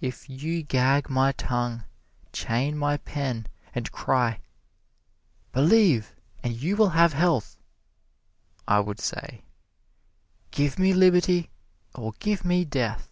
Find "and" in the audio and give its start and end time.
3.74-3.92, 6.42-6.54